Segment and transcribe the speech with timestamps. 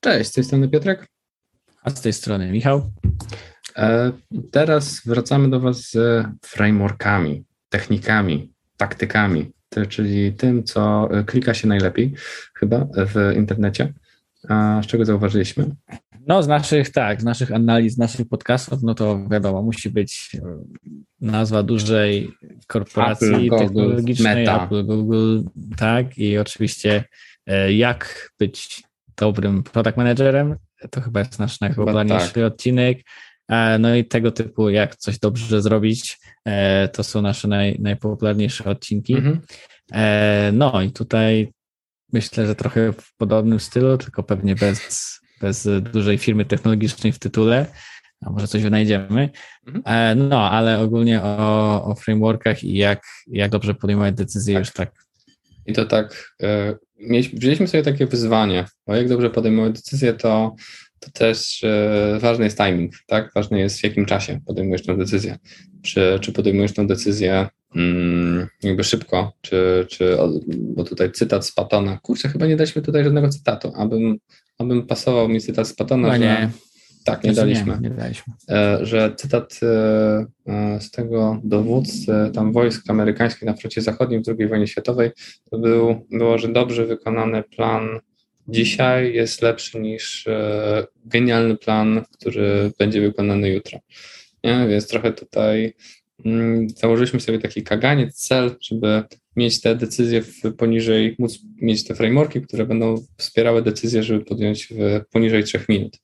[0.00, 1.06] Cześć, z tej strony Piotrek.
[1.82, 2.92] A z tej strony Michał.
[4.50, 9.52] Teraz wracamy do Was z frameworkami, technikami, taktykami,
[9.88, 12.14] czyli tym, co klika się najlepiej
[12.54, 13.92] chyba w internecie.
[14.48, 15.70] A z czego zauważyliśmy?
[16.26, 20.30] No, z naszych, tak, z naszych analiz, z naszych podcastów, no to wiadomo, musi być
[20.34, 20.40] e,
[21.20, 22.30] nazwa dużej
[22.66, 24.64] korporacji Apple, technologicznej, Meta.
[24.64, 25.40] Apple, Google,
[25.76, 27.04] tak, i oczywiście
[27.46, 28.82] e, jak być
[29.16, 30.56] dobrym product managerem,
[30.90, 32.44] to chyba jest nasz najpopularniejszy tak.
[32.44, 32.98] odcinek.
[33.48, 36.18] E, no i tego typu, jak coś dobrze zrobić,
[36.92, 39.14] to są nasze naj, najpopularniejsze odcinki.
[39.14, 39.40] Mhm.
[40.52, 41.52] No i tutaj
[42.12, 47.66] myślę, że trochę w podobnym stylu, tylko pewnie bez bez dużej firmy technologicznej w tytule,
[48.20, 49.30] a może coś wynajdziemy.
[49.66, 49.82] Mhm.
[49.86, 54.60] E, no, ale ogólnie o, o frameworkach i jak, jak dobrze podejmować decyzje tak.
[54.64, 54.92] już tak.
[55.66, 56.74] I to tak, e,
[57.32, 60.54] wzięliśmy sobie takie wyzwanie, bo jak dobrze podejmować decyzje, to,
[61.00, 63.30] to też e, ważny jest timing, tak?
[63.34, 65.38] Ważne jest w jakim czasie podejmujesz tę decyzję.
[65.82, 67.46] Czy, czy podejmujesz tę decyzję
[67.76, 73.04] mm, jakby szybko, czy, czy, bo tutaj cytat z Patona, kurczę, chyba nie daliśmy tutaj
[73.04, 74.18] żadnego cytatu, abym
[74.58, 76.18] abym pasował mi cytat z Patona, że...
[76.18, 76.50] Nie.
[77.04, 77.78] Tak, nie daliśmy.
[77.80, 78.32] Nie, daliśmy.
[78.50, 84.28] E, że cytat e, e, z tego dowódcy tam wojsk amerykańskich na froncie zachodnim w
[84.38, 85.10] II wojnie światowej
[85.50, 88.00] to był, było, że dobrze wykonany plan
[88.48, 90.28] dzisiaj jest lepszy niż
[91.04, 93.78] genialny plan, który będzie wykonany jutro.
[94.44, 94.66] Nie?
[94.68, 95.74] Więc trochę tutaj
[96.76, 99.02] założyliśmy sobie taki kaganiec, cel, żeby
[99.36, 104.66] mieć te decyzje w poniżej, móc mieć te frameworki, które będą wspierały decyzje, żeby podjąć
[104.66, 105.98] w poniżej 3 minut.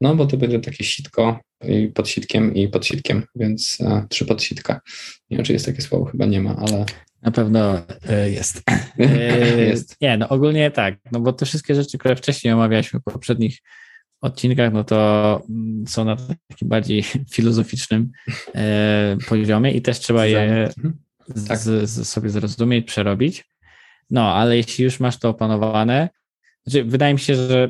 [0.00, 4.26] No bo to będzie takie sitko i pod sitkiem i pod sitkiem, więc a, trzy
[4.26, 4.80] podsitka.
[5.30, 6.84] Nie wiem, czy jest takie słowo, chyba nie ma, ale...
[7.22, 8.62] Na pewno e, jest.
[8.98, 9.96] E, jest.
[10.00, 13.58] Nie, no ogólnie tak, no bo te wszystkie rzeczy, które wcześniej omawialiśmy w poprzednich
[14.20, 16.16] odcinkach, no to mm, są na
[16.48, 17.02] takim bardziej
[17.34, 18.10] filozoficznym
[18.54, 20.40] e, poziomie i też trzeba je
[20.76, 20.94] mhm
[21.48, 21.58] tak.
[21.58, 23.44] z, z sobie zrozumieć, przerobić.
[24.10, 26.08] No, ale jeśli już masz to opanowane,
[26.66, 27.68] znaczy wydaje mi się, że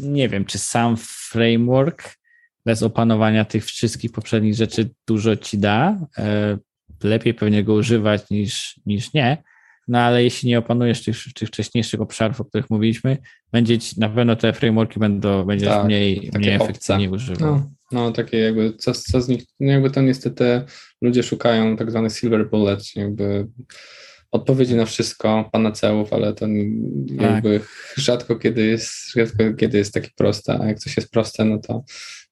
[0.00, 0.96] nie wiem, czy sam
[1.30, 2.16] framework
[2.64, 5.98] bez opanowania tych wszystkich poprzednich rzeczy dużo ci da.
[6.18, 6.58] E,
[7.02, 9.42] lepiej pewnie go używać niż, niż nie.
[9.88, 13.18] No ale jeśli nie opanujesz tych, tych wcześniejszych obszarów, o których mówiliśmy,
[13.52, 17.50] będzie ci, na pewno te frameworki będą, będziesz tak, mniej, mniej efektywnie używał.
[17.50, 20.62] No, no, takie jakby, co, co z nich, no jakby to niestety
[21.02, 23.46] ludzie szukają tak zwanych silver bullet, jakby
[24.30, 26.46] odpowiedzi na wszystko, panaceów, ale to
[27.18, 27.20] tak.
[27.20, 27.60] jakby
[27.96, 31.84] rzadko kiedy jest, rzadko kiedy jest takie proste, a jak coś jest proste, no to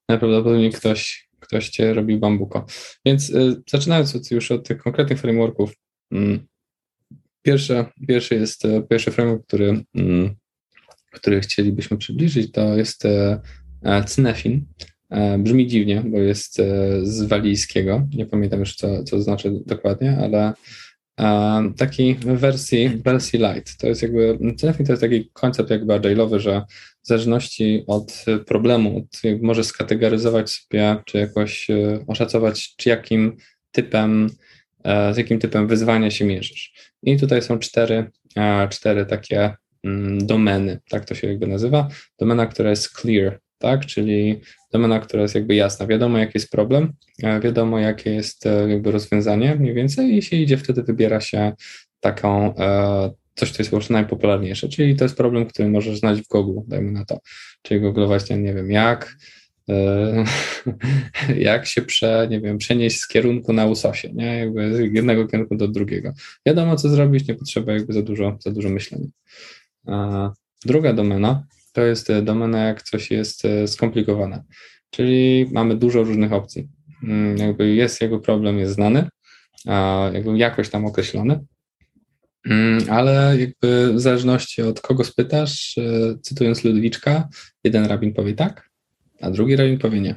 [0.09, 2.65] najprawdopodobniej ktoś, ktoś cię robi bambuko.
[3.05, 5.73] Więc y, zaczynając już od tych konkretnych frameworków,
[6.13, 6.39] y,
[7.45, 10.35] pierwszy, pierwszy jest, y, pierwszy framework, który, y,
[11.11, 13.03] który chcielibyśmy przybliżyć, to jest
[14.05, 14.65] Cynefin.
[15.09, 16.63] E, brzmi dziwnie, bo jest e,
[17.03, 18.07] z walijskiego.
[18.13, 20.53] Nie pamiętam już, co, co znaczy dokładnie, ale
[21.19, 23.77] e, taki w wersji, wersji light.
[23.77, 26.61] To jest jakby, to jest taki koncept jakby agile'owy, że
[27.03, 31.67] w zależności od problemu od, może skategoryzować sobie, czy jakoś
[32.07, 33.37] oszacować, czy jakim
[33.71, 34.29] typem,
[35.11, 36.93] z jakim typem wyzwania się mierzysz.
[37.03, 38.11] I tutaj są cztery,
[38.69, 39.53] cztery takie
[39.83, 41.87] mm, domeny, tak to się jakby nazywa.
[42.19, 44.41] Domena, która jest clear, tak, czyli
[44.71, 45.87] domena, która jest jakby jasna.
[45.87, 50.35] Wiadomo, jaki jest problem, e, wiadomo, jakie jest e, jakby rozwiązanie mniej więcej i się
[50.35, 51.53] idzie, wtedy wybiera się
[51.99, 56.23] taką e, coś, co jest po prostu najpopularniejsze, czyli to jest problem, który możesz znaleźć
[56.23, 57.19] w Google, dajmy na to,
[57.61, 59.17] czyli googlować, nie wiem, jak
[61.37, 64.37] jak się prze, nie wiem, przenieść z kierunku na usosie, nie?
[64.37, 66.13] Jakby z jednego kierunku do drugiego.
[66.45, 69.07] Wiadomo, co zrobić, nie potrzeba jakby za dużo, za dużo myślenia.
[70.65, 71.43] Druga domena
[71.75, 74.43] to jest e, domena, jak coś jest e, skomplikowane.
[74.89, 76.67] Czyli mamy dużo różnych opcji.
[77.03, 79.09] Mm, jakby jest jego problem, jest znany,
[80.13, 81.45] jakby jakoś tam określony,
[82.45, 87.27] mm, ale jakby w zależności od kogo spytasz, e, cytując Ludwiczka,
[87.63, 88.64] jeden rabin powie tak,
[89.25, 90.15] a drugi rabin powie nie.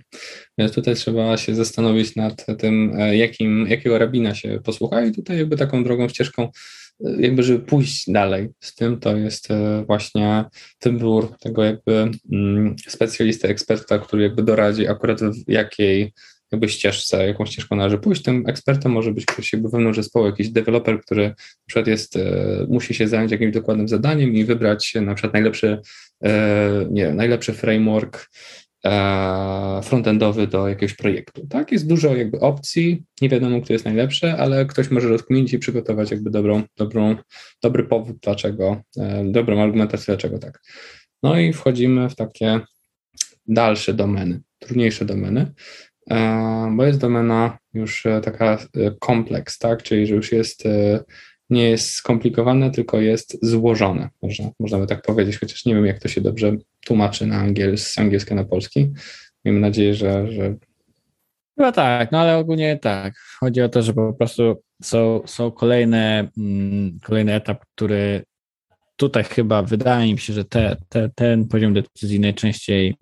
[0.58, 5.56] Więc tutaj trzeba się zastanowić nad tym, jakim, jakiego rabina się posłucha i tutaj jakby
[5.56, 6.48] taką drogą ścieżką
[7.18, 10.44] jakby, żeby pójść dalej z tym, to jest e, właśnie
[10.82, 16.12] wybór tego jakby mm, specjalisty, eksperta, który jakby doradzi akurat w jakiej
[16.52, 18.22] jakby ścieżce, jaką ścieżką należy pójść.
[18.22, 21.34] Tym ekspertem może być ktoś jakby wewnątrz zespołu, jakiś deweloper, który na
[21.66, 25.78] przykład jest, e, musi się zająć jakimś dokładnym zadaniem i wybrać na przykład najlepszy,
[26.24, 28.67] e, nie najlepszy framework E,
[29.82, 31.46] frontendowy do jakiegoś projektu.
[31.46, 35.58] Tak, jest dużo jakby opcji, nie wiadomo, kto jest najlepszy, ale ktoś może rozkminić i
[35.58, 37.16] przygotować jakby dobrą, dobrą,
[37.62, 40.60] dobry powód, dlaczego, e, dobrą argumentację, dlaczego tak.
[41.22, 42.60] No i wchodzimy w takie
[43.46, 45.52] dalsze domeny, trudniejsze domeny,
[46.76, 48.58] bo jest domena już taka
[49.00, 49.82] kompleks, tak?
[49.82, 50.64] Czyli że już jest
[51.50, 55.98] nie jest skomplikowane, tylko jest złożone, można, można by tak powiedzieć, chociaż nie wiem, jak
[55.98, 58.92] to się dobrze tłumaczy na angiels, z angielska na polski.
[59.44, 60.54] Miejmy nadzieję, że, że...
[61.56, 63.14] Chyba tak, no ale ogólnie tak.
[63.40, 68.22] Chodzi o to, że po prostu są, są kolejne, mm, kolejny etap, który
[68.96, 72.94] tutaj chyba wydaje mi się, że te, te, ten poziom decyzji najczęściej,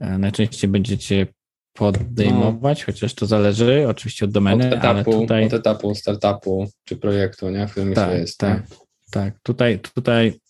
[0.00, 1.26] e, najczęściej będziecie
[1.74, 2.86] podejmować, no.
[2.86, 5.46] chociaż to zależy oczywiście od domeny, od etapu, ale tutaj...
[5.46, 7.68] Od etapu startupu czy projektu, nie?
[7.68, 8.38] w którym tak, jest.
[8.38, 8.62] Tak,
[9.10, 9.34] tak.
[9.42, 10.40] Tutaj, tutaj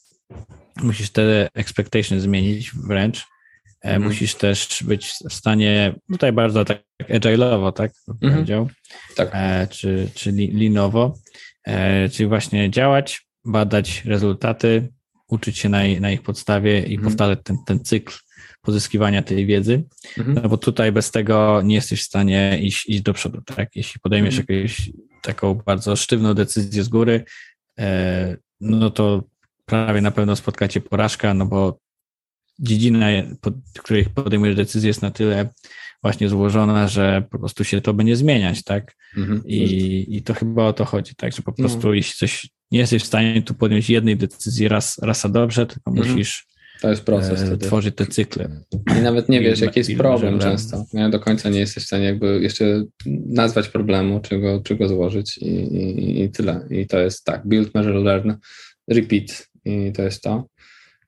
[0.82, 3.24] musisz te expectations zmienić wręcz.
[3.80, 4.02] Mhm.
[4.02, 8.32] Musisz też być w stanie, tutaj bardzo tak agile'owo, tak mhm.
[8.32, 8.68] powiedział,
[9.16, 9.30] tak.
[9.32, 11.14] E, czy, czy linowo,
[11.64, 14.88] e, czyli właśnie działać, badać rezultaty,
[15.28, 17.02] uczyć się na, na ich podstawie i mhm.
[17.02, 18.14] powtarzać ten, ten cykl
[18.64, 19.84] pozyskiwania tej wiedzy,
[20.18, 20.38] mhm.
[20.42, 23.76] no bo tutaj bez tego nie jesteś w stanie iść, iść do przodu, tak?
[23.76, 24.58] Jeśli podejmiesz mhm.
[24.58, 24.90] jakąś
[25.22, 27.24] taką bardzo sztywną decyzję z góry,
[27.78, 29.24] e, no to
[29.66, 31.78] prawie na pewno spotkacie porażka, no bo
[32.58, 33.06] dziedzina,
[33.76, 35.48] w której podejmujesz decyzję jest na tyle
[36.02, 38.96] właśnie złożona, że po prostu się to będzie zmieniać, tak?
[39.16, 39.42] Mhm.
[39.46, 41.32] I, I to chyba o to chodzi, tak?
[41.32, 41.94] Że po prostu no.
[41.94, 45.90] jeśli coś nie jesteś w stanie tu podjąć jednej decyzji raz, raz a dobrze, tylko
[45.90, 46.08] mhm.
[46.08, 46.46] musisz
[46.80, 47.42] to jest proces.
[47.42, 48.48] E, tworzyć te cykle.
[48.98, 50.84] I nawet nie wiesz, jaki jest problem często.
[50.92, 51.08] Nie?
[51.08, 52.84] Do końca nie jesteś w stanie jakby jeszcze
[53.26, 56.66] nazwać problemu, czego, czego złożyć i, i, i tyle.
[56.70, 58.32] I to jest tak, build, measure, learn,
[58.88, 60.46] repeat i to jest to.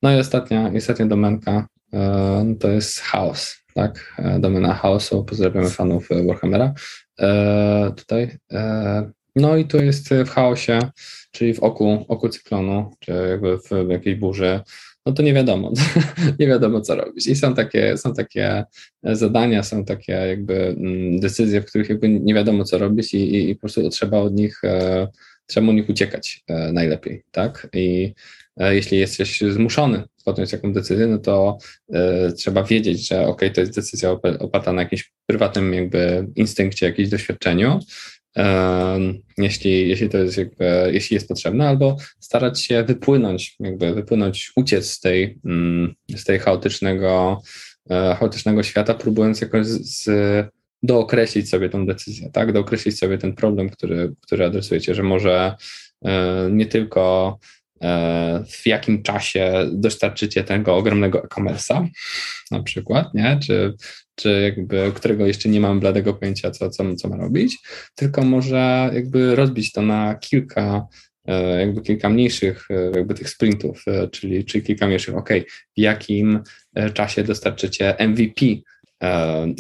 [0.03, 4.15] No i ostatnia, ostatnia domenka e, to jest chaos, tak?
[4.19, 5.25] E, domena chaosu.
[5.25, 6.75] Pozdrawiamy fanów Warhammera
[7.97, 8.39] tutaj.
[9.37, 10.79] No i tu jest w chaosie,
[11.31, 14.61] czyli w oku, oku cyklonu, czy jakby w jakiejś burzy
[15.07, 15.73] no to nie wiadomo,
[16.41, 17.27] nie wiadomo co robić.
[17.27, 18.65] I są takie, są takie
[19.03, 23.51] zadania, są takie jakby mm, decyzje, w których jakby nie wiadomo co robić i, i,
[23.51, 25.09] i po prostu trzeba od nich, e,
[25.47, 27.69] trzeba od nich uciekać e, najlepiej, tak?
[27.73, 28.15] I
[28.57, 31.59] e, jeśli jesteś zmuszony podjąć taką decyzję, no to
[32.37, 37.81] trzeba wiedzieć, że ok, to jest decyzja oparta na jakimś prywatnym jakby instynkcie, jakimś doświadczeniu,
[39.39, 44.91] jeśli, jeśli to jest jakby, jeśli jest potrzebne, albo starać się wypłynąć, jakby wypłynąć, uciec
[44.91, 47.43] z tej, mm, z tej chaotycznego,
[47.91, 50.09] e, chaotycznego świata, próbując jakoś z,
[50.83, 55.55] dookreślić sobie tą decyzję, tak, dookreślić sobie ten problem, który, który adresujecie, że może
[56.05, 57.39] e, nie tylko
[58.63, 61.89] w jakim czasie dostarczycie tego ogromnego e-commerce'a,
[62.51, 63.39] na przykład, nie?
[63.43, 63.75] Czy,
[64.15, 67.59] czy jakby, którego jeszcze nie mam bladego pojęcia, co, co, co ma robić,
[67.95, 70.87] tylko może jakby rozbić to na kilka,
[71.27, 75.31] e, jakby kilka mniejszych e, jakby tych sprintów, e, czyli, czyli kilka mniejszych, ok,
[75.77, 76.43] w jakim
[76.95, 78.47] czasie dostarczycie MVP,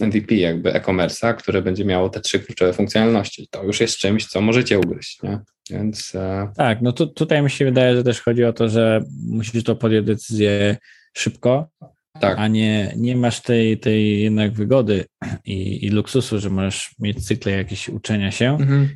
[0.00, 3.48] MVP jakby e-commerce'a, które będzie miało te trzy kluczowe funkcjonalności.
[3.50, 5.40] To już jest czymś, co możecie ugryźć, nie?
[5.70, 6.12] Więc...
[6.56, 9.76] Tak, no tu, tutaj mi się wydaje, że też chodzi o to, że musisz to
[9.76, 10.76] podjąć decyzję
[11.16, 11.68] szybko,
[12.20, 12.38] tak.
[12.38, 15.04] a nie, nie masz tej, tej jednak wygody
[15.44, 18.56] i, i luksusu, że możesz mieć cykle jakieś uczenia się.
[18.60, 18.88] Mhm.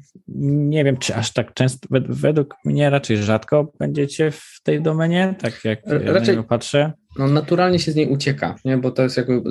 [0.68, 5.64] Nie wiem, czy aż tak często, według mnie raczej rzadko będziecie w tej domenie, tak
[5.64, 8.78] jak raczej, na patrzę no, naturalnie się z niej ucieka, nie?
[8.78, 9.42] bo to jest jakby,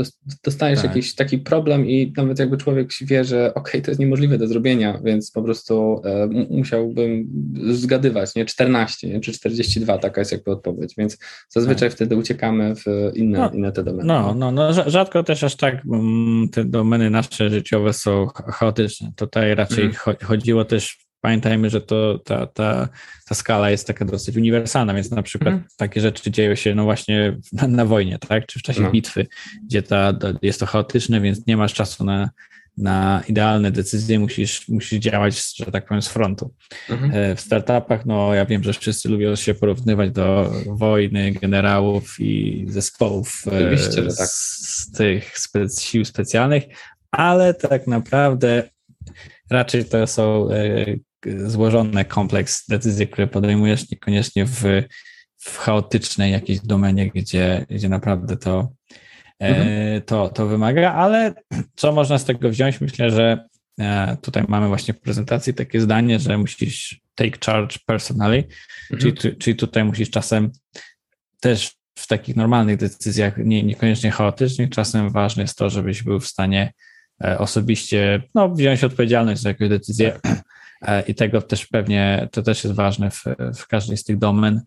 [0.44, 0.90] dostajesz tak.
[0.90, 4.48] jakiś taki problem i nawet jakby człowiek wie, że okej, okay, to jest niemożliwe do
[4.48, 7.28] zrobienia, więc po prostu e, musiałbym
[7.72, 8.46] zgadywać, nie?
[8.46, 9.20] 14 nie?
[9.20, 11.18] czy 42, taka jest jakby odpowiedź, więc
[11.50, 11.96] zazwyczaj tak.
[11.96, 14.08] wtedy uciekamy w inne, no, inne te domeny.
[14.08, 19.12] No, no, no, rzadko też aż tak mm, te domeny nasze życiowe są chaotyczne.
[19.16, 19.96] Tutaj raczej mm.
[20.24, 22.90] chodziło też pamiętajmy, że to, ta, ta,
[23.28, 25.64] ta skala jest taka dosyć uniwersalna, więc na przykład mm.
[25.78, 28.46] takie rzeczy dzieją się no właśnie na, na wojnie, tak?
[28.46, 28.92] Czy w czasie no.
[28.92, 29.28] bitwy,
[29.66, 32.30] gdzie ta, jest to chaotyczne, więc nie masz czasu na,
[32.80, 36.54] na idealne decyzje, musisz, musisz działać, że tak powiem, z frontu.
[36.90, 37.36] Mm.
[37.36, 43.44] W startupach, no ja wiem, że wszyscy lubią się porównywać do wojny, generałów i zespołów
[43.48, 44.28] e, Oczywiście, tak.
[44.28, 46.64] z tych spec sił specjalnych,
[47.12, 48.70] ale tak naprawdę
[49.50, 50.86] raczej to są e,
[51.46, 54.64] złożony kompleks decyzji, które podejmujesz, niekoniecznie w,
[55.38, 58.72] w chaotycznej jakiejś domenie, gdzie, gdzie naprawdę to,
[59.42, 60.02] e, mhm.
[60.02, 61.34] to, to wymaga, ale
[61.76, 62.82] co można z tego wziąć?
[62.82, 63.48] Myślę, że
[63.80, 68.44] e, tutaj mamy właśnie w prezentacji takie zdanie, że musisz take charge personally,
[68.92, 69.16] mhm.
[69.16, 70.52] czyli, czyli tutaj musisz czasem
[71.40, 76.28] też w takich normalnych decyzjach, nie, niekoniecznie chaotycznych, czasem ważne jest to, żebyś był w
[76.28, 76.74] stanie
[77.24, 80.44] e, osobiście no, wziąć odpowiedzialność za jakąś decyzję, tak.
[80.82, 83.24] E, i tego też pewnie, to też jest ważne w,
[83.56, 84.62] w każdej z tych domen,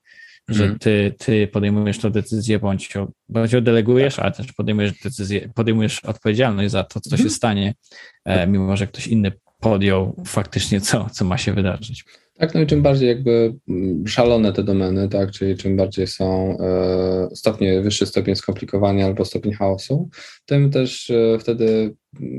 [0.49, 0.78] że mhm.
[0.78, 2.95] ty, ty podejmujesz tę decyzję, bądź,
[3.28, 7.31] bądź ją delegujesz, ale też podejmujesz decyzję, podejmujesz odpowiedzialność za to, co się mhm.
[7.31, 7.75] stanie,
[8.25, 12.04] e, mimo że ktoś inny podjął faktycznie co, co ma się wydarzyć.
[12.38, 16.59] Tak, no i czym bardziej jakby mm, szalone te domeny, tak, czyli czym bardziej są
[16.61, 20.09] e, stopnie, wyższy stopień skomplikowania albo stopień chaosu,
[20.45, 21.95] tym też wtedy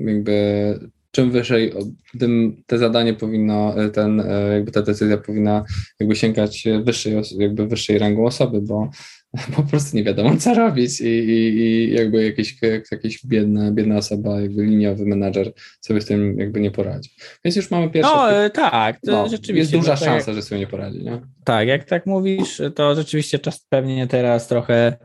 [0.06, 0.80] jakby
[1.16, 1.74] czym wyżej,
[2.20, 5.66] tym te zadanie powinno, e, ten, e, jakby ta decyzja powinna
[6.00, 8.90] jakby sięgać wyższej, jakby wyższej rangą osoby, bo
[9.56, 12.58] po prostu nie wiadomo, co robić i, i, i jakby jakiś,
[12.92, 17.10] jakieś biedna, biedna osoba, jakby liniowy menadżer sobie z tym jakby nie poradzi.
[17.46, 18.14] Więc już mamy pierwsze...
[18.16, 19.60] No tak, to no, rzeczywiście.
[19.60, 21.22] Jest duża tak szansa, jak, że sobie nie poradzi, nie?
[21.44, 24.98] Tak, jak tak mówisz, to rzeczywiście czas pewnie teraz trochę e,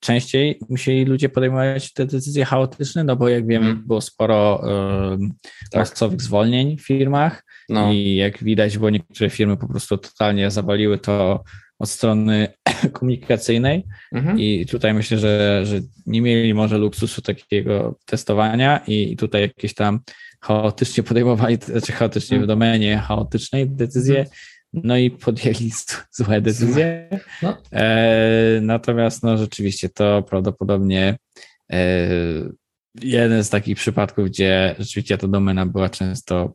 [0.00, 3.86] częściej musieli ludzie podejmować te decyzje chaotyczne, no bo jak wiemy, mm.
[3.86, 5.18] było sporo e,
[5.70, 5.90] tak.
[5.90, 7.92] masowych zwolnień w firmach no.
[7.92, 11.44] i jak widać, bo niektóre firmy po prostu totalnie zawaliły to
[11.78, 12.48] od strony
[12.92, 14.38] komunikacyjnej mhm.
[14.38, 20.00] i tutaj myślę, że, że nie mieli może luksusu takiego testowania i tutaj jakieś tam
[20.40, 22.48] chaotycznie podejmowali, czy znaczy chaotycznie w mhm.
[22.48, 24.36] domenie chaotycznej decyzje, mhm.
[24.72, 25.70] No i podjęli
[26.10, 27.08] złe decyzje.
[27.42, 27.56] No.
[27.72, 31.18] E, natomiast no rzeczywiście to prawdopodobnie
[31.72, 32.08] e,
[33.02, 36.54] jeden z takich przypadków, gdzie rzeczywiście ta domena była często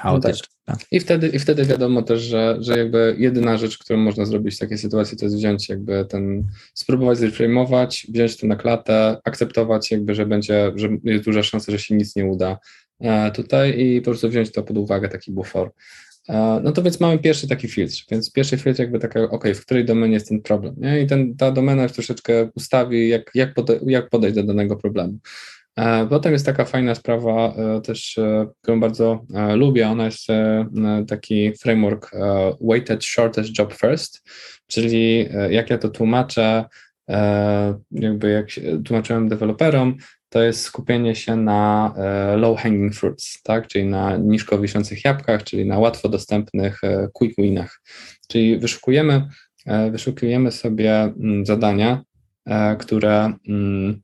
[0.00, 0.46] chaotyczna.
[0.68, 0.86] No tak.
[0.90, 4.58] I wtedy, I wtedy wiadomo też, że, że jakby jedyna rzecz, którą można zrobić w
[4.58, 10.14] takiej sytuacji, to jest wziąć jakby ten, spróbować zreframować, wziąć to na klatę, akceptować jakby,
[10.14, 12.58] że będzie, że jest duża szansa, że się nic nie uda
[13.00, 15.72] e, tutaj i po prostu wziąć to pod uwagę, taki bufor.
[16.28, 19.60] E, no to więc mamy pierwszy taki filtr, więc pierwszy filtr jakby taka, ok, w
[19.60, 21.00] której domenie jest ten problem, nie?
[21.00, 25.18] I ten, ta domena już troszeczkę ustawi, jak, jak, pode, jak podejść do danego problemu.
[25.76, 30.26] E, potem jest taka fajna sprawa e, też, e, którą bardzo lubię, ona jest
[31.08, 32.10] taki framework
[32.60, 34.22] weighted shortest job first,
[34.66, 36.64] czyli jak ja to tłumaczę,
[37.90, 38.46] jakby jak
[38.84, 39.96] tłumaczyłem deweloperom,
[40.36, 41.94] to jest skupienie się na
[42.36, 43.66] low hanging fruits, tak?
[43.66, 46.80] czyli na nisko wiszących jabłkach, czyli na łatwo dostępnych
[47.12, 47.80] quick winach.
[48.28, 49.28] Czyli wyszukujemy,
[49.90, 52.02] wyszukujemy sobie mm, zadania,
[52.78, 54.00] które mm,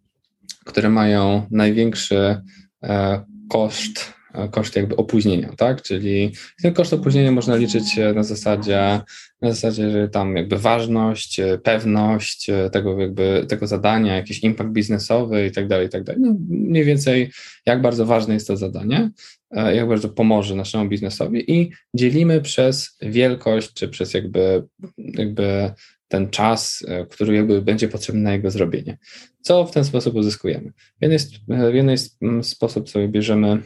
[0.64, 2.42] które mają największy
[2.82, 5.82] e, koszt, e, koszt jakby opóźnienia, tak?
[5.82, 7.84] Czyli ten koszt opóźnienia można liczyć
[8.14, 9.00] na zasadzie,
[9.42, 15.46] na zasadzie, że tam jakby ważność, e, pewność tego jakby tego zadania, jakiś impact biznesowy
[15.46, 16.22] i tak dalej, i tak dalej.
[16.24, 17.30] No, mniej więcej
[17.66, 19.10] jak bardzo ważne jest to zadanie,
[19.52, 24.64] jak bardzo pomoże naszemu biznesowi i dzielimy przez wielkość, czy przez jakby,
[24.98, 25.72] jakby
[26.12, 28.98] ten czas, e, który jakby będzie potrzebny na jego zrobienie.
[29.40, 30.70] Co w ten sposób uzyskujemy?
[30.70, 31.18] W jednej,
[31.70, 33.62] w jednej mm, sposób sobie bierzemy,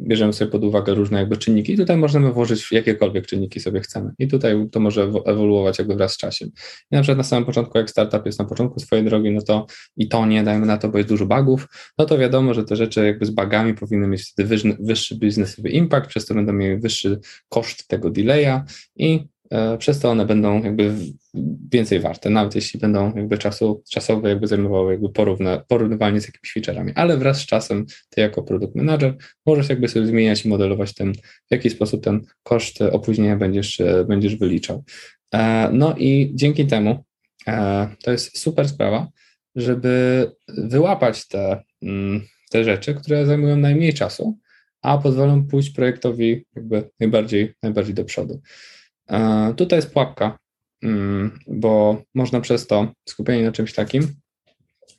[0.00, 4.28] bierzemy sobie pod uwagę różne jakby czynniki tutaj możemy włożyć jakiekolwiek czynniki sobie chcemy i
[4.28, 6.48] tutaj to może ewoluować jakby wraz z czasem.
[6.90, 9.66] I na przykład na samym początku, jak startup jest na początku swojej drogi, no to
[9.96, 11.66] i to nie dajmy na to, bo jest dużo bugów,
[11.98, 16.06] no to wiadomo, że te rzeczy jakby z bugami powinny mieć wtedy wyższy, biznesowy impact,
[16.06, 18.60] przez to będą mieli wyższy koszt tego delaya
[18.96, 19.32] i
[19.78, 20.94] przez to one będą jakby
[21.72, 26.52] więcej warte, nawet jeśli będą jakby czasu, czasowo jakby zajmowały jakby porówna, porównywanie z jakimiś
[26.52, 29.16] featureami, ale wraz z czasem ty jako produkt manager
[29.46, 34.04] możesz jakby sobie zmieniać i modelować ten, w jaki sposób ten koszt opóźnienia będziesz, e,
[34.04, 34.84] będziesz wyliczał.
[35.34, 37.04] E, no i dzięki temu
[38.04, 39.08] to jest super sprawa,
[39.56, 44.38] żeby wyłapać te, mm, te rzeczy, które zajmują najmniej czasu,
[44.82, 48.40] a pozwolą pójść projektowi jakby najbardziej, najbardziej do przodu.
[49.56, 50.38] Tutaj jest pułapka,
[50.82, 54.08] mm, bo można przez to skupienie na czymś takim,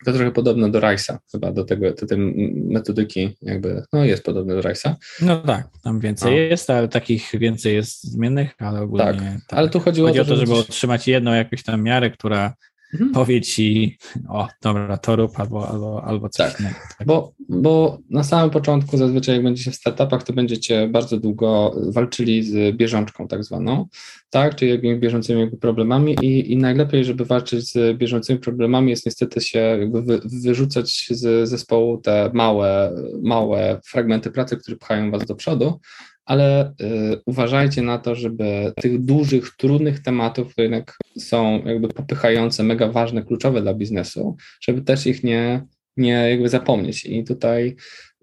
[0.05, 2.17] to trochę podobne do Rice'a, chyba do tego, do tej
[2.55, 4.95] metodyki jakby, no jest podobne do Rice'a.
[5.21, 6.37] No tak, tam więcej no.
[6.37, 9.17] jest, ale takich więcej jest zmiennych, ale ogólnie tak.
[9.47, 9.59] tak.
[9.59, 12.53] Ale tu chodziło Chodzi o to, żeby, żeby otrzymać jedną jakąś tam miarę, która
[12.93, 13.11] mhm.
[13.11, 13.97] powie ci,
[14.29, 16.59] o dobra, to rób albo, albo, albo coś tak.
[16.59, 16.75] innego.
[16.97, 17.07] Tak.
[17.07, 22.43] Bo, bo na samym początku zazwyczaj jak będziecie w startupach, to będziecie bardzo długo walczyli
[22.43, 23.87] z bieżączką tak zwaną,
[24.29, 29.05] tak, czyli jakimiś bieżącymi jakby problemami i, i najlepiej, żeby walczyć z bieżącymi problemami jest
[29.05, 35.25] niestety się jakby wy, wyrzucać z zespołu te małe, małe fragmenty pracy, które pchają was
[35.25, 35.79] do przodu,
[36.25, 42.63] ale y, uważajcie na to, żeby tych dużych, trudnych tematów, które jednak są jakby popychające,
[42.63, 45.65] mega ważne, kluczowe dla biznesu, żeby też ich nie,
[45.97, 47.05] nie jakby zapomnieć.
[47.05, 47.75] I tutaj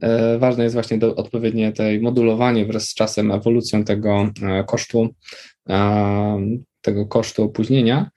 [0.03, 4.23] y, ważne jest właśnie do, odpowiednie tej modulowanie wraz z czasem, ewolucją tego
[4.61, 5.15] y, kosztu,
[6.81, 8.11] tego kosztu opóźnienia,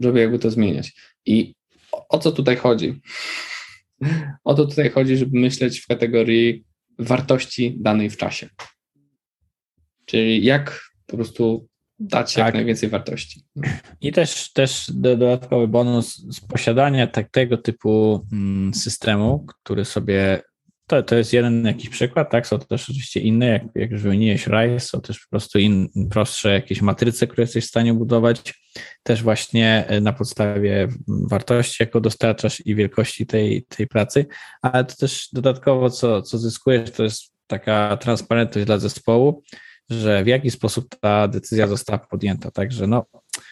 [0.00, 0.92] żeby jakby to zmieniać.
[1.26, 1.54] I
[1.92, 3.00] o, o co tutaj chodzi?
[4.44, 6.64] O to tutaj chodzi, żeby myśleć w kategorii
[6.98, 8.48] wartości danej w czasie.
[10.04, 12.44] Czyli jak po prostu dać tak.
[12.44, 13.42] jak najwięcej wartości.
[14.00, 20.42] I też, też dodatkowy bonus z posiadania tak, tego typu mm, systemu, który sobie
[20.88, 22.46] to, to jest jeden jakiś przykład, tak?
[22.46, 26.52] Są też oczywiście inne, jak, jak już wymieniłeś RISE, są też po prostu in, prostsze
[26.52, 28.54] jakieś matryce, które jesteś w stanie budować,
[29.02, 34.26] też właśnie e, na podstawie wartości, jaką dostarczasz i wielkości tej, tej pracy,
[34.62, 39.42] ale to też dodatkowo, co, co zyskujesz, to jest taka transparentność dla zespołu,
[39.90, 42.50] że w jaki sposób ta decyzja została podjęta.
[42.50, 43.06] Także no,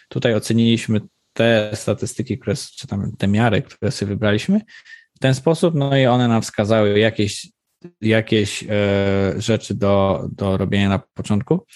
[0.09, 1.01] tutaj oceniliśmy
[1.33, 4.61] te statystyki, które, czy tam te miary, które sobie wybraliśmy,
[5.17, 7.49] w ten sposób, no i one nam wskazały jakieś,
[8.01, 11.67] jakieś e, rzeczy do, do robienia na początku.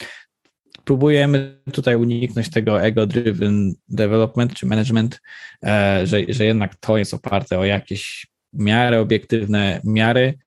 [0.85, 5.21] Próbujemy tutaj uniknąć tego ego-driven development czy management,
[5.65, 10.39] e, że, że jednak to jest oparte o jakieś miary, obiektywne miary.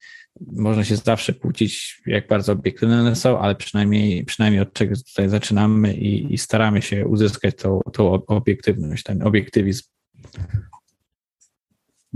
[0.52, 5.30] Można się zawsze kłócić, jak bardzo obiektywne one są, ale przynajmniej, przynajmniej od czego tutaj
[5.30, 9.84] zaczynamy i, i staramy się uzyskać tą, tą obiektywność, ten obiektywizm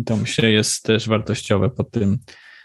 [0.05, 2.17] to myślę jest też wartościowe pod tym,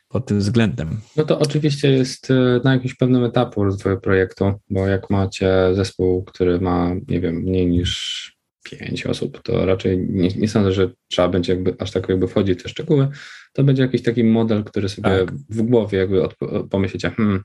[0.08, 1.00] pod tym względem.
[1.16, 6.24] No to oczywiście jest e, na jakimś pewnym etapu rozwoju projektu, bo jak macie zespół,
[6.24, 11.28] który ma, nie wiem, mniej niż pięć osób, to raczej nie, nie sądzę, że trzeba
[11.28, 13.08] będzie jakby aż tak jakby wchodzić w te szczegóły.
[13.52, 15.34] To będzie jakiś taki model, który sobie tak.
[15.34, 16.28] w głowie jakby
[16.70, 17.42] pomyślicie, hmm,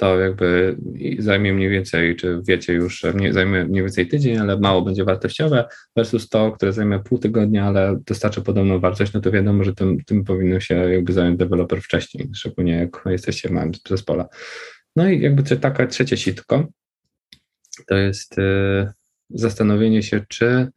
[0.00, 0.76] to jakby
[1.18, 5.64] zajmie mniej więcej, czy wiecie już, zajmie mniej więcej tydzień, ale mało będzie wartościowe,
[5.96, 10.04] versus to, które zajmie pół tygodnia, ale dostarczy podobną wartość, no to wiadomo, że tym,
[10.04, 14.26] tym powinien się jakby zająć deweloper wcześniej, szczególnie jak jesteście w małym zespole.
[14.96, 16.68] No i jakby taka trzecie sitko,
[17.86, 18.42] to jest y,
[19.30, 20.68] zastanowienie się, czy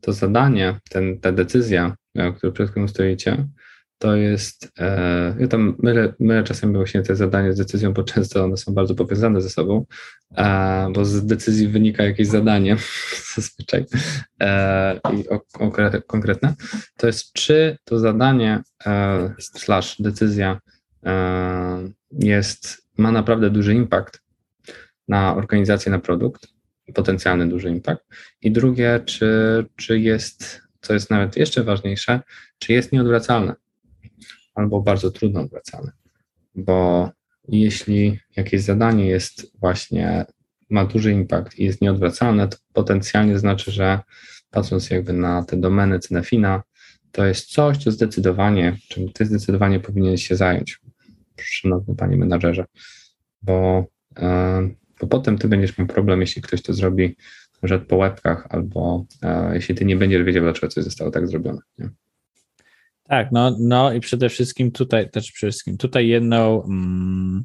[0.00, 1.96] to zadanie, ten, ta decyzja,
[2.36, 3.48] którą przed którą stoicie,
[3.98, 8.44] to jest, e, ja tam mylę, mylę czasem właśnie te zadania z decyzją, bo często
[8.44, 9.86] one są bardzo powiązane ze sobą,
[10.36, 12.76] e, bo z decyzji wynika jakieś zadanie
[13.36, 13.84] zazwyczaj
[14.40, 15.24] e, i
[16.06, 16.54] konkretne,
[16.96, 20.60] to jest czy to zadanie e, slash decyzja
[22.12, 24.22] jest, ma naprawdę duży impact
[25.08, 26.48] na organizację, na produkt,
[26.94, 28.04] potencjalny duży impact?
[28.42, 32.20] I drugie, czy, czy jest, co jest nawet jeszcze ważniejsze,
[32.58, 33.54] czy jest nieodwracalne
[34.58, 35.92] albo bardzo trudno odwracalne.
[36.54, 37.10] Bo
[37.48, 40.24] jeśli jakieś zadanie jest właśnie,
[40.70, 44.00] ma duży impact i jest nieodwracalne, to potencjalnie znaczy, że
[44.50, 46.62] patrząc jakby na te domeny Cenefina,
[47.12, 50.80] to jest coś, co zdecydowanie, czym ty zdecydowanie powinieneś się zająć,
[51.40, 52.64] szanowny panie menadżerze,
[53.42, 53.86] bo,
[54.18, 54.68] e,
[55.00, 57.16] bo potem ty będziesz miał problem, jeśli ktoś to zrobi
[57.62, 61.58] może po łebkach, albo e, jeśli ty nie będziesz wiedział, dlaczego coś zostało tak zrobione.
[61.78, 61.90] Nie?
[63.08, 67.44] Tak, no, no i przede wszystkim tutaj, też przede wszystkim tutaj jedną, mm,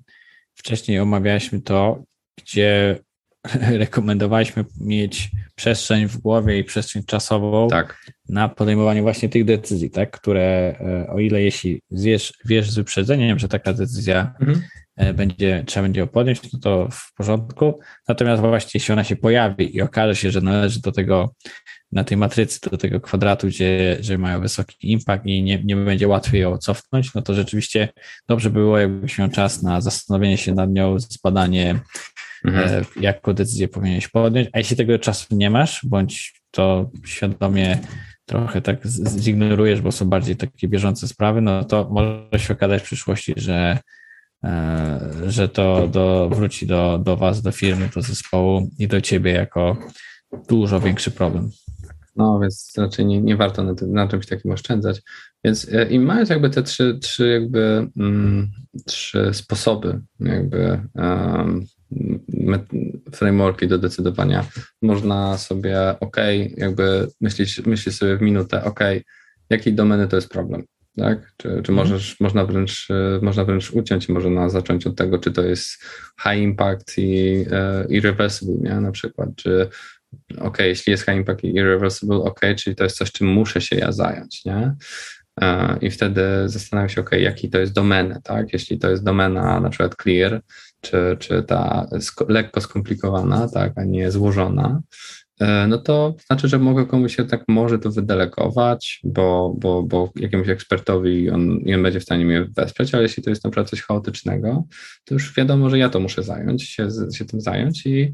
[0.56, 2.04] wcześniej omawialiśmy to,
[2.38, 3.00] gdzie
[3.84, 8.12] rekomendowaliśmy mieć przestrzeń w głowie i przestrzeń czasową tak.
[8.30, 13.40] na podejmowanie właśnie tych decyzji, tak, które e, o ile jeśli wiesz, wiesz z wyprzedzeniem,
[13.40, 14.62] że taka decyzja mhm.
[14.96, 17.80] E, będzie, trzeba będzie ją podjąć, no to w porządku.
[18.08, 21.36] Natomiast właśnie jeśli ona się pojawi i okaże się, że należy do tego
[21.92, 26.08] na tej matrycy do tego kwadratu, gdzie, że mają wysoki impact i nie, nie będzie
[26.08, 27.90] łatwiej ją cofnąć, no to rzeczywiście
[28.28, 31.80] dobrze by było, jakbyś miał czas na zastanowienie się nad nią, zbadanie,
[32.46, 32.70] mhm.
[32.70, 37.80] e, jaką decyzję powinieneś podjąć, a jeśli tego czasu nie masz, bądź to świadomie
[38.26, 42.86] trochę tak zignorujesz, bo są bardziej takie bieżące sprawy, no to może się okazać w
[42.86, 43.80] przyszłości, że
[45.28, 49.78] że to do, wróci do, do Was, do firmy, do zespołu i do Ciebie jako
[50.50, 51.50] dużo większy problem.
[52.16, 55.02] No, więc raczej nie, nie warto na, na czymś takim oszczędzać.
[55.44, 58.52] Więc e, i mając jakby te trzy, trzy jakby mm,
[58.86, 61.66] trzy sposoby, jakby um,
[63.12, 64.46] frameworki do decydowania,
[64.82, 66.18] można sobie, ok,
[66.58, 68.80] jakby myśleć, myśleć sobie w minutę, ok,
[69.50, 70.64] jakiej domeny to jest problem,
[70.98, 71.34] tak?
[71.38, 71.76] Czy, czy mhm.
[71.76, 75.84] możesz, można, wręcz, e, można wręcz uciąć, można zacząć od tego, czy to jest
[76.24, 78.80] high impact i e, irreversible, nie?
[78.80, 79.70] na przykład, czy
[80.40, 83.92] ok, jeśli jest high impact irreversible, ok, czyli to jest coś, czym muszę się ja
[83.92, 84.76] zająć, nie?
[85.42, 88.54] E, I wtedy zastanawiam się, ok, jaki to jest domena, tak?
[88.54, 90.42] Jeśli to jest domena na przykład clear,
[90.82, 91.88] czy, czy ta
[92.28, 94.82] lekko skomplikowana, tak, a nie złożona,
[95.68, 101.30] no to znaczy, że mogę komuś jednak może to wydelegować, bo, bo, bo jakiemuś ekspertowi
[101.30, 104.64] on nie będzie w stanie mnie wesprzeć, ale jeśli to jest naprawdę coś chaotycznego,
[105.06, 108.14] to już wiadomo, że ja to muszę zająć, się, się tym zająć i,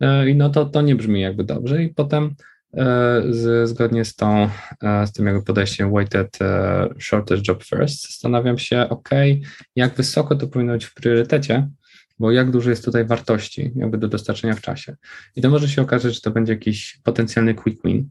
[0.00, 1.82] e, i no to, to nie brzmi jakby dobrze.
[1.82, 2.34] I potem
[2.74, 4.48] e, z, zgodnie z tą,
[5.06, 6.38] z tym jakby podejściem weighted
[6.98, 9.08] shortest job first, zastanawiam się, ok,
[9.76, 11.68] jak wysoko to powinno być w priorytecie,
[12.20, 14.96] bo jak dużo jest tutaj wartości jakby do dostarczenia w czasie.
[15.36, 18.08] I to może się okazać, że to będzie jakiś potencjalny quick win,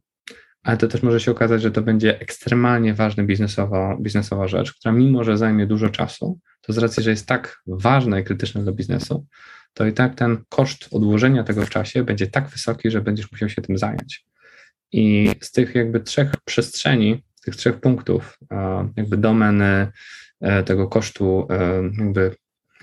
[0.63, 4.91] ale to też może się okazać, że to będzie ekstremalnie ważna biznesowa, biznesowa rzecz, która
[4.91, 8.71] mimo, że zajmie dużo czasu, to z racji, że jest tak ważna i krytyczna dla
[8.71, 9.25] biznesu,
[9.73, 13.49] to i tak ten koszt odłożenia tego w czasie będzie tak wysoki, że będziesz musiał
[13.49, 14.25] się tym zająć.
[14.91, 18.39] I z tych jakby trzech przestrzeni, z tych trzech punktów,
[18.95, 19.91] jakby domeny
[20.41, 22.35] e, tego kosztu, e, jakby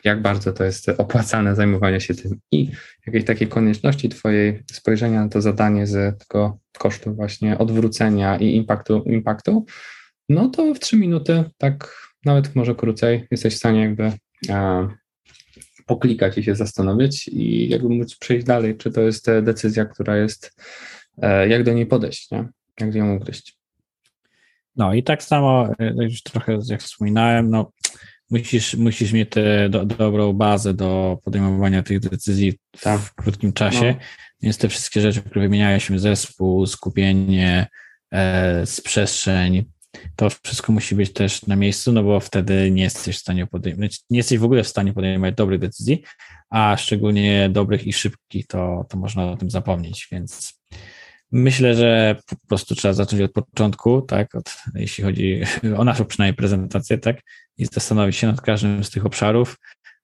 [0.07, 2.71] jak bardzo to jest opłacalne zajmowanie się tym i
[3.07, 9.03] jakiejś takiej konieczności Twojej spojrzenia na to zadanie z tego kosztu właśnie odwrócenia i impaktu,
[9.07, 9.67] impaktu
[10.29, 14.13] no to w trzy minuty, tak nawet może krócej, jesteś w stanie jakby
[15.87, 20.57] poklikać i się zastanowić i jakby móc przejść dalej, czy to jest decyzja, która jest,
[21.23, 22.49] e, jak do niej podejść, nie?
[22.81, 23.59] jak ją ugryźć.
[24.77, 27.73] No i tak samo, e, już trochę jak wspominałem, no
[28.31, 33.01] musisz, musisz mieć tę do, dobrą bazę do podejmowania tych decyzji w, tak.
[33.15, 34.07] krótkim czasie, no.
[34.43, 37.67] więc te wszystkie rzeczy, które wymienialiśmy, zespół, skupienie,
[38.13, 39.65] e, przestrzeń,
[40.17, 44.01] to wszystko musi być też na miejscu, no bo wtedy nie jesteś w stanie podejmować,
[44.11, 46.03] nie jesteś w ogóle w stanie podejmować dobrych decyzji,
[46.51, 50.61] a szczególnie dobrych i szybkich, to, to można o tym zapomnieć, więc
[51.33, 55.41] myślę, że po prostu trzeba zacząć od początku, tak, od, jeśli chodzi
[55.79, 57.21] o naszą przynajmniej prezentację, tak,
[57.59, 59.57] i zastanowić się nad każdym z tych obszarów,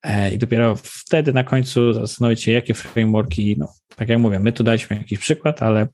[0.03, 4.53] e, i dopiero wtedy na końcu zastanowić się, jakie frameworki, no, tak jak mówię, my
[4.53, 5.89] tu daliśmy jakiś przykład, ale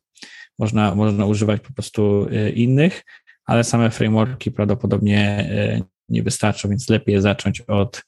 [0.58, 3.02] można, można używać po prostu e, innych,
[3.44, 8.02] ale same frameworki prawdopodobnie e, nie wystarczą, więc lepiej zacząć od,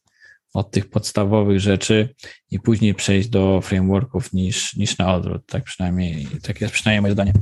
[0.55, 2.15] od tych podstawowych rzeczy
[2.51, 5.47] i później przejść do frameworków niż, niż na odwrót.
[5.47, 7.33] Tak przynajmniej, tak jest przynajmniej moje zdanie.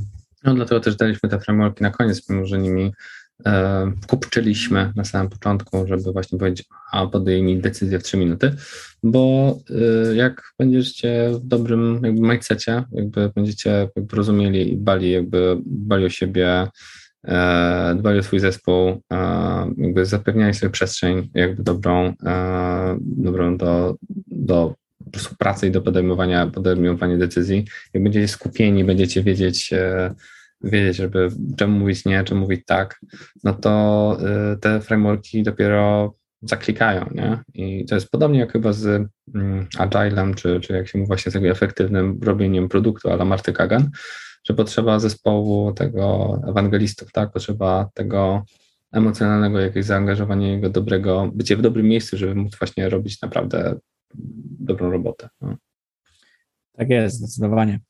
[0.45, 2.93] No dlatego też daliśmy te frameworki na koniec, mimo że nimi
[4.07, 8.57] kupczyliśmy na samym początku, żeby właśnie powiedzieć, a podejmij decyzję w 3 minuty,
[9.03, 9.59] bo
[10.11, 16.05] e, jak będziecie w dobrym jakby mindsetie, jakby będziecie jakby rozumieli i bali jakby bali
[16.05, 16.69] o siebie,
[17.29, 19.19] E, dbali o swój zespół, e,
[19.77, 23.97] jakby zapewniali sobie przestrzeń jakby dobrą, e, dobrą do,
[24.27, 24.75] do
[25.39, 27.65] pracy i do podejmowania, podejmowania decyzji.
[27.95, 29.71] Jak będziecie skupieni, będziecie wiedzieć,
[30.61, 33.01] wiedzieć, żeby czemu mówić nie, czemu mówić tak,
[33.45, 34.19] no to
[34.61, 37.43] te frameworki dopiero zaklikają, nie?
[37.55, 41.31] I to jest podobnie jak chyba z mm, Agilem, czy, czy jak się mówi właśnie
[41.31, 43.91] z tego efektywnym robieniem produktu ala Marty Kagan,
[44.45, 47.33] że potrzeba zespołu tego ewangelistów, tak?
[47.33, 48.45] Potrzeba tego
[48.93, 53.79] emocjonalnego jakiegoś zaangażowania, jego dobrego, bycie w dobrym miejscu, żeby móc właśnie robić naprawdę
[54.61, 55.29] dobrą robotę.
[55.41, 55.57] No.
[56.73, 57.81] Tak jest, zdecydowanie.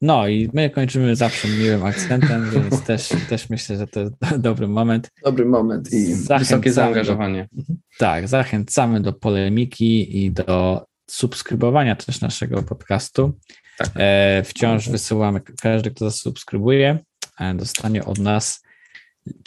[0.00, 4.68] No i my kończymy zawsze miłym akcentem, więc też, też myślę, że to jest dobry
[4.68, 5.10] moment.
[5.24, 7.48] Dobry moment i wysokie zaangażowanie.
[7.52, 7.62] Do,
[7.98, 13.38] tak, zachęcamy do polemiki i do subskrybowania też naszego podcastu.
[13.78, 13.90] Tak.
[13.96, 16.98] E, wciąż wysyłamy, każdy, kto zasubskrybuje,
[17.40, 18.62] e, dostanie od nas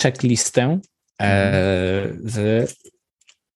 [0.01, 0.79] checklistę
[1.21, 2.73] e, z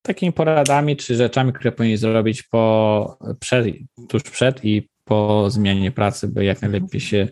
[0.02, 3.68] takimi poradami czy rzeczami, które powinien zrobić po, przed,
[4.10, 7.28] tuż przed i po zmianie pracy, by jak najlepiej się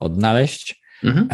[0.00, 0.82] odnaleźć.
[1.04, 1.28] Mhm.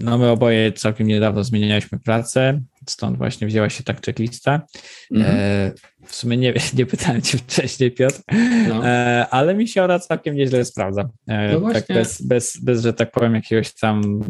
[0.00, 4.62] No my oboje całkiem niedawno zmienialiśmy pracę, stąd właśnie wzięła się tak checklista.
[5.10, 5.36] Mhm.
[5.38, 5.72] E,
[6.06, 8.20] w sumie nie, nie pytałem cię wcześniej, Piotr,
[8.68, 8.86] no.
[8.86, 11.08] e, ale mi się ona całkiem nieźle sprawdza.
[11.28, 14.28] E, no tak bez, bez, bez, że tak powiem, jakiegoś tam E,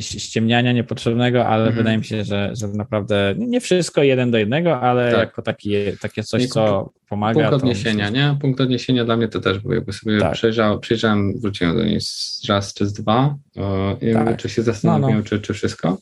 [0.00, 1.76] ściemniania niepotrzebnego, ale mhm.
[1.76, 5.20] wydaje mi się, że, że naprawdę nie wszystko jeden do jednego, ale tak.
[5.20, 5.70] jako taki,
[6.00, 7.40] takie coś, co pomaga.
[7.40, 8.36] Punkt odniesienia, nie?
[8.40, 10.32] Punkt odniesienia dla mnie to też był, jakby sobie tak.
[10.32, 11.98] przejrzał, przejrzałem, wróciłem do niej
[12.48, 13.36] raz czy z dwa,
[14.00, 14.36] i tak.
[14.36, 15.28] czy się zastanawiałem, no, no.
[15.28, 15.98] Czy, czy wszystko.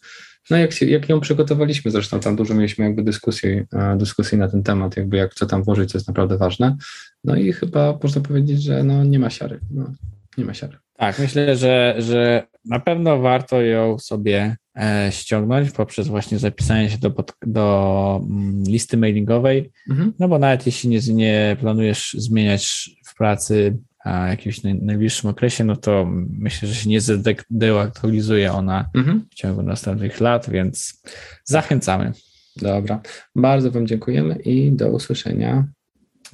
[0.50, 4.48] No jak, się, jak ją przygotowaliśmy, zresztą tam dużo mieliśmy jakby dyskusji, e, dyskusji na
[4.48, 6.76] ten temat, jakby jak co tam włożyć, co jest naprawdę ważne.
[7.24, 9.60] No i chyba można powiedzieć, że no nie ma siary.
[9.70, 9.92] No,
[10.38, 10.76] nie ma siary.
[11.00, 16.98] Tak, myślę, że, że na pewno warto ją sobie e, ściągnąć poprzez właśnie zapisanie się
[16.98, 17.14] do,
[17.46, 20.12] do mm, listy mailingowej, mhm.
[20.18, 25.76] no bo nawet jeśli nie, nie planujesz zmieniać w pracy w jakimś najbliższym okresie, no
[25.76, 26.06] to
[26.38, 29.26] myślę, że się nie zdeaktualizuje ona mhm.
[29.30, 31.02] w ciągu następnych lat, więc
[31.44, 32.12] zachęcamy.
[32.56, 33.00] Dobra,
[33.36, 35.68] bardzo Wam dziękujemy i do usłyszenia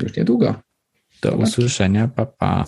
[0.02, 0.54] już niedługo.
[1.22, 2.64] Do usłyszenia, pa pa.